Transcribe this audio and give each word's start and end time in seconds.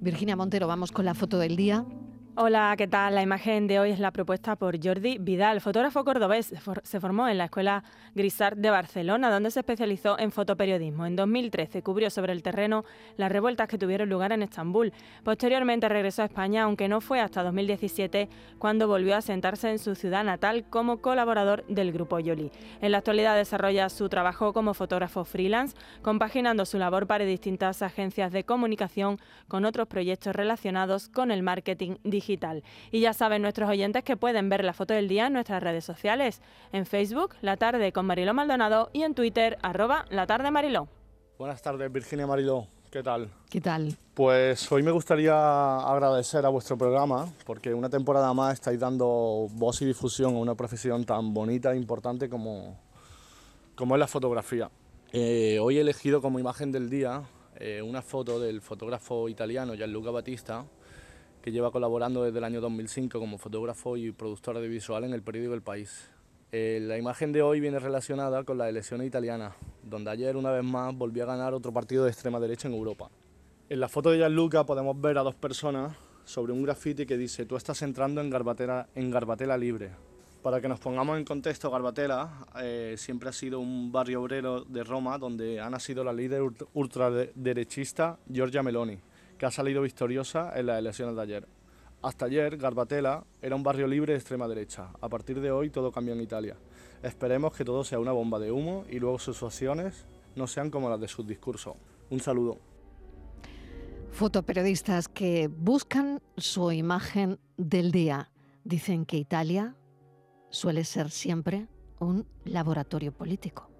Virginia 0.00 0.36
Montero, 0.36 0.66
vamos 0.66 0.92
con 0.92 1.04
la 1.04 1.14
foto 1.14 1.38
del 1.38 1.56
día. 1.56 1.84
Hola, 2.40 2.72
¿qué 2.78 2.86
tal? 2.86 3.16
La 3.16 3.22
imagen 3.22 3.66
de 3.66 3.80
hoy 3.80 3.90
es 3.90 3.98
la 3.98 4.12
propuesta 4.12 4.54
por 4.54 4.80
Jordi 4.80 5.18
Vidal, 5.18 5.60
fotógrafo 5.60 6.04
cordobés. 6.04 6.54
Se 6.84 7.00
formó 7.00 7.26
en 7.26 7.36
la 7.36 7.46
Escuela 7.46 7.82
Grisart 8.14 8.56
de 8.56 8.70
Barcelona, 8.70 9.28
donde 9.28 9.50
se 9.50 9.58
especializó 9.58 10.16
en 10.20 10.30
fotoperiodismo. 10.30 11.04
En 11.04 11.16
2013 11.16 11.82
cubrió 11.82 12.10
sobre 12.10 12.32
el 12.32 12.44
terreno 12.44 12.84
las 13.16 13.32
revueltas 13.32 13.66
que 13.66 13.76
tuvieron 13.76 14.08
lugar 14.08 14.30
en 14.30 14.44
Estambul. 14.44 14.92
Posteriormente 15.24 15.88
regresó 15.88 16.22
a 16.22 16.26
España, 16.26 16.62
aunque 16.62 16.86
no 16.86 17.00
fue 17.00 17.18
hasta 17.18 17.42
2017 17.42 18.28
cuando 18.58 18.86
volvió 18.86 19.16
a 19.16 19.20
sentarse 19.20 19.68
en 19.68 19.80
su 19.80 19.96
ciudad 19.96 20.22
natal 20.22 20.64
como 20.70 20.98
colaborador 20.98 21.66
del 21.66 21.90
grupo 21.90 22.20
Yoli. 22.20 22.52
En 22.80 22.92
la 22.92 22.98
actualidad 22.98 23.34
desarrolla 23.34 23.88
su 23.88 24.08
trabajo 24.08 24.52
como 24.52 24.74
fotógrafo 24.74 25.24
freelance, 25.24 25.76
compaginando 26.02 26.64
su 26.66 26.78
labor 26.78 27.08
para 27.08 27.24
distintas 27.24 27.82
agencias 27.82 28.30
de 28.30 28.44
comunicación 28.44 29.18
con 29.48 29.64
otros 29.64 29.88
proyectos 29.88 30.36
relacionados 30.36 31.08
con 31.08 31.32
el 31.32 31.42
marketing 31.42 31.96
digital 32.04 32.27
y 32.90 33.00
ya 33.00 33.12
saben 33.12 33.42
nuestros 33.42 33.70
oyentes 33.70 34.04
que 34.04 34.16
pueden 34.16 34.48
ver 34.48 34.64
la 34.64 34.72
foto 34.74 34.92
del 34.92 35.08
día 35.08 35.28
en 35.28 35.32
nuestras 35.32 35.62
redes 35.62 35.84
sociales, 35.84 36.42
en 36.72 36.84
Facebook, 36.84 37.34
La 37.40 37.56
Tarde 37.56 37.92
con 37.92 38.06
Mariló 38.06 38.34
Maldonado 38.34 38.90
y 38.92 39.02
en 39.02 39.14
Twitter, 39.14 39.58
arroba 39.62 40.04
La 40.10 40.26
Tarde 40.26 40.50
Mariló. 40.50 40.88
Buenas 41.38 41.62
tardes, 41.62 41.90
Virginia 41.90 42.26
Mariló. 42.26 42.66
¿Qué 42.90 43.02
tal? 43.02 43.30
¿Qué 43.50 43.60
tal? 43.60 43.96
Pues 44.14 44.70
hoy 44.72 44.82
me 44.82 44.90
gustaría 44.90 45.78
agradecer 45.78 46.44
a 46.44 46.48
vuestro 46.48 46.76
programa 46.76 47.26
porque 47.44 47.72
una 47.72 47.88
temporada 47.88 48.32
más 48.34 48.54
estáis 48.54 48.80
dando 48.80 49.46
voz 49.52 49.80
y 49.82 49.84
difusión 49.84 50.34
a 50.34 50.38
una 50.38 50.54
profesión 50.54 51.04
tan 51.04 51.32
bonita 51.32 51.72
e 51.72 51.76
importante 51.76 52.28
como, 52.28 52.78
como 53.74 53.94
es 53.94 54.00
la 54.00 54.06
fotografía. 54.06 54.70
Eh, 55.12 55.58
hoy 55.60 55.78
he 55.78 55.80
elegido 55.80 56.20
como 56.20 56.38
imagen 56.38 56.72
del 56.72 56.90
día 56.90 57.22
eh, 57.60 57.82
una 57.82 58.02
foto 58.02 58.38
del 58.38 58.60
fotógrafo 58.60 59.28
italiano 59.28 59.74
Gianluca 59.74 60.10
Battista, 60.10 60.64
que 61.48 61.52
lleva 61.52 61.70
colaborando 61.70 62.24
desde 62.24 62.36
el 62.36 62.44
año 62.44 62.60
2005 62.60 63.18
como 63.18 63.38
fotógrafo 63.38 63.96
y 63.96 64.12
productor 64.12 64.58
audiovisual 64.58 65.04
en 65.04 65.14
el 65.14 65.22
periódico 65.22 65.54
El 65.54 65.62
País. 65.62 66.10
Eh, 66.52 66.78
la 66.82 66.98
imagen 66.98 67.32
de 67.32 67.40
hoy 67.40 67.58
viene 67.58 67.78
relacionada 67.78 68.44
con 68.44 68.58
la 68.58 68.68
elección 68.68 69.02
italiana, 69.02 69.56
donde 69.82 70.10
ayer 70.10 70.36
una 70.36 70.50
vez 70.50 70.62
más 70.62 70.94
volvió 70.94 71.22
a 71.22 71.26
ganar 71.26 71.54
otro 71.54 71.72
partido 71.72 72.04
de 72.04 72.10
extrema 72.10 72.38
derecha 72.38 72.68
en 72.68 72.74
Europa. 72.74 73.08
En 73.70 73.80
la 73.80 73.88
foto 73.88 74.10
de 74.10 74.18
Gianluca 74.18 74.66
podemos 74.66 75.00
ver 75.00 75.16
a 75.16 75.22
dos 75.22 75.36
personas 75.36 75.96
sobre 76.26 76.52
un 76.52 76.62
graffiti 76.64 77.06
que 77.06 77.16
dice 77.16 77.46
tú 77.46 77.56
estás 77.56 77.80
entrando 77.80 78.20
en 78.20 78.28
Garbatela, 78.28 78.86
en 78.94 79.10
Garbatela 79.10 79.56
Libre. 79.56 79.92
Para 80.42 80.60
que 80.60 80.68
nos 80.68 80.80
pongamos 80.80 81.16
en 81.16 81.24
contexto, 81.24 81.70
Garbatela 81.70 82.46
eh, 82.60 82.96
siempre 82.98 83.30
ha 83.30 83.32
sido 83.32 83.58
un 83.58 83.90
barrio 83.90 84.20
obrero 84.20 84.66
de 84.66 84.84
Roma 84.84 85.16
donde 85.16 85.60
ha 85.60 85.70
nacido 85.70 86.04
la 86.04 86.12
líder 86.12 86.42
ultraderechista 86.74 88.18
Giorgia 88.30 88.62
Meloni 88.62 88.98
que 89.38 89.46
ha 89.46 89.50
salido 89.50 89.82
victoriosa 89.82 90.52
en 90.58 90.66
las 90.66 90.78
elecciones 90.78 91.16
de 91.16 91.22
ayer. 91.22 91.48
Hasta 92.02 92.26
ayer, 92.26 92.56
Garbatella 92.56 93.24
era 93.40 93.56
un 93.56 93.62
barrio 93.62 93.86
libre 93.86 94.12
de 94.12 94.18
extrema 94.18 94.46
derecha. 94.46 94.90
A 95.00 95.08
partir 95.08 95.40
de 95.40 95.50
hoy, 95.50 95.70
todo 95.70 95.90
cambia 95.90 96.14
en 96.14 96.20
Italia. 96.20 96.56
Esperemos 97.02 97.54
que 97.54 97.64
todo 97.64 97.84
sea 97.84 97.98
una 97.98 98.12
bomba 98.12 98.38
de 98.38 98.52
humo 98.52 98.84
y 98.90 98.98
luego 98.98 99.18
sus 99.18 99.42
acciones 99.42 100.06
no 100.36 100.46
sean 100.46 100.70
como 100.70 100.90
las 100.90 101.00
de 101.00 101.08
sus 101.08 101.26
discursos. 101.26 101.74
Un 102.10 102.20
saludo. 102.20 102.58
Fotoperiodistas 104.12 105.08
que 105.08 105.48
buscan 105.48 106.20
su 106.36 106.70
imagen 106.72 107.38
del 107.56 107.92
día. 107.92 108.30
Dicen 108.64 109.06
que 109.06 109.16
Italia 109.16 109.76
suele 110.50 110.84
ser 110.84 111.10
siempre 111.10 111.68
un 112.00 112.26
laboratorio 112.44 113.12
político. 113.12 113.70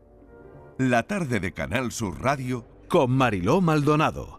La 0.78 1.04
tarde 1.04 1.40
de 1.40 1.52
Canal 1.52 1.92
Sur 1.92 2.20
Radio 2.20 2.64
con 2.88 3.10
Mariló 3.10 3.60
Maldonado 3.60 4.38